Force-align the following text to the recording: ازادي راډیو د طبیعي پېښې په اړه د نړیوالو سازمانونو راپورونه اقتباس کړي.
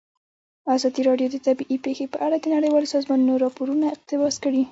ازادي 0.75 1.01
راډیو 1.09 1.27
د 1.31 1.37
طبیعي 1.47 1.77
پېښې 1.85 2.05
په 2.13 2.17
اړه 2.25 2.37
د 2.39 2.45
نړیوالو 2.55 2.91
سازمانونو 2.95 3.41
راپورونه 3.45 3.85
اقتباس 3.89 4.35
کړي. 4.43 4.59